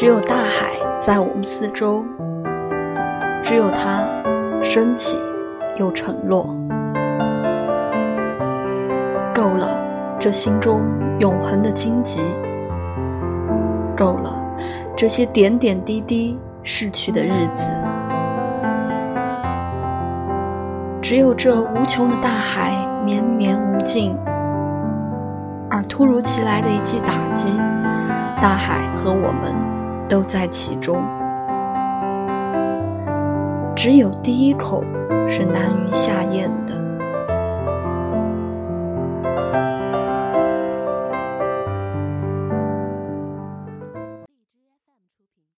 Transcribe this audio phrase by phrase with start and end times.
[0.00, 2.04] 只有大海在我们四周，
[3.42, 4.06] 只有它
[4.62, 5.18] 升起
[5.74, 6.54] 又沉落。
[9.34, 9.76] 够了，
[10.16, 10.82] 这心中
[11.18, 12.22] 永恒的荆棘；
[13.96, 14.40] 够了，
[14.96, 17.68] 这些点点滴滴逝去的日子。
[21.02, 22.70] 只有这无穷的大海
[23.04, 24.16] 绵绵无尽，
[25.68, 27.48] 而突如其来的一记打击，
[28.40, 29.52] 大海和我们
[30.08, 31.02] 都在其中。
[33.76, 34.82] 只有第一口
[35.28, 36.77] 是难于下咽的。